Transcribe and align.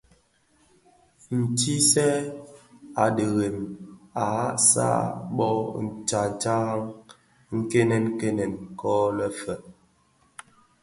Ntizèn 1.51 2.23
a 3.03 3.05
dhirem 3.15 3.59
a 4.21 4.23
ghasag 4.33 5.05
bō 5.37 5.49
tsantaraň 6.07 6.83
nkènkènèn 7.59 8.53
ko 8.79 8.93
le 9.17 9.27
fe, 9.39 9.55